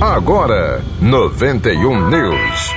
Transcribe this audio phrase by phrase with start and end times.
[0.00, 2.70] Agora, 91 News.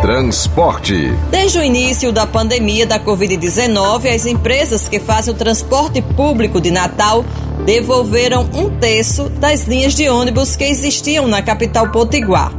[0.00, 0.94] Transporte.
[1.32, 6.70] Desde o início da pandemia da Covid-19, as empresas que fazem o transporte público de
[6.70, 7.24] Natal
[7.66, 12.52] devolveram um terço das linhas de ônibus que existiam na capital potiguar.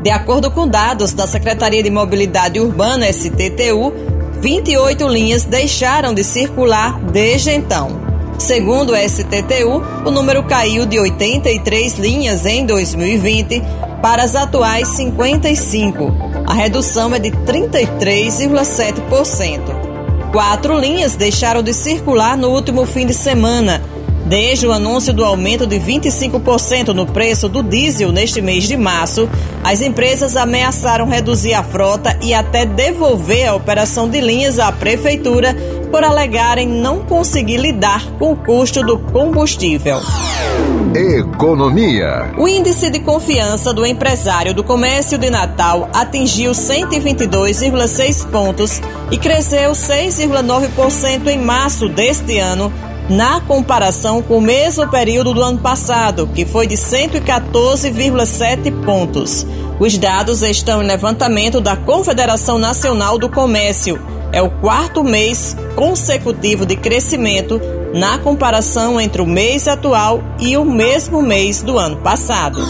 [0.00, 3.92] De acordo com dados da Secretaria de Mobilidade Urbana, STTU,
[4.40, 8.07] 28 linhas deixaram de circular desde então.
[8.38, 13.60] Segundo o STTU, o número caiu de 83 linhas em 2020
[14.00, 16.10] para as atuais 55.
[16.46, 20.30] A redução é de 33,7%.
[20.32, 23.82] Quatro linhas deixaram de circular no último fim de semana.
[24.26, 29.26] Desde o anúncio do aumento de 25% no preço do diesel neste mês de março,
[29.64, 35.56] as empresas ameaçaram reduzir a frota e até devolver a operação de linhas à prefeitura
[35.88, 40.00] por alegarem não conseguir lidar com o custo do combustível.
[40.94, 42.32] Economia.
[42.38, 49.72] O índice de confiança do empresário do comércio de Natal atingiu 122,6 pontos e cresceu
[49.72, 52.72] 6,9% em março deste ano,
[53.08, 59.46] na comparação com o mesmo período do ano passado, que foi de 114,7 pontos.
[59.78, 66.66] Os dados estão em levantamento da Confederação Nacional do Comércio é o quarto mês consecutivo
[66.66, 67.60] de crescimento
[67.94, 72.60] na comparação entre o mês atual e o mesmo mês do ano passado.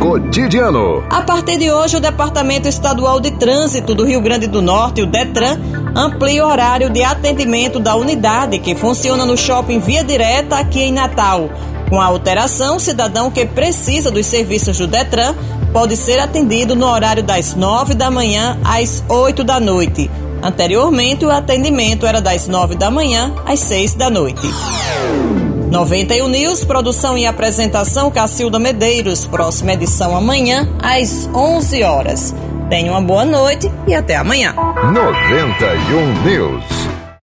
[0.00, 1.04] Cotidiano.
[1.08, 5.06] A partir de hoje, o Departamento Estadual de Trânsito do Rio Grande do Norte, o
[5.06, 5.58] DETRAN,
[5.94, 10.92] amplia o horário de atendimento da unidade que funciona no shopping Via Direta aqui em
[10.92, 11.48] Natal.
[11.88, 15.34] Com a alteração, o cidadão que precisa dos serviços do Detran
[15.72, 20.10] pode ser atendido no horário das 9 da manhã às 8 da noite.
[20.42, 24.42] Anteriormente, o atendimento era das 9 da manhã às 6 da noite.
[25.70, 29.24] 91 News, produção e apresentação Cacilda Medeiros.
[29.24, 32.34] Próxima edição amanhã às 11 horas.
[32.68, 34.54] Tenha uma boa noite e até amanhã.
[34.92, 36.81] 91 News.